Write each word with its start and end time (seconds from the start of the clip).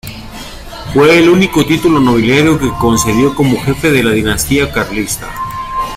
Fue 0.95 1.15
el 1.19 1.29
único 1.29 1.63
título 1.63 1.99
nobiliario 1.99 2.57
que 2.57 2.71
concedió 2.81 3.35
como 3.35 3.61
jefe 3.63 3.91
de 3.91 4.01
la 4.01 4.09
dinastía 4.13 4.71
carlista. 4.71 5.31